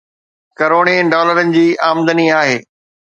ڪروڙين 0.59 1.05
ڊالرن 1.13 1.53
جي 1.57 1.65
آمدني 1.91 2.27
آهي 2.41 2.57